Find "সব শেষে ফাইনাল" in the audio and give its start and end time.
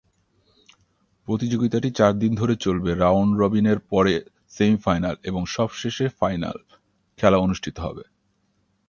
5.45-6.57